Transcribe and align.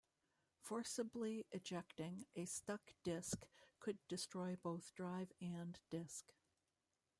Forcibly 0.63 1.45
ejecting 1.51 2.25
a 2.35 2.45
stuck 2.45 2.95
disk 3.03 3.45
could 3.79 3.99
destroy 4.07 4.55
both 4.55 4.95
drive 4.95 5.31
and 5.39 5.79
disk. 5.91 6.33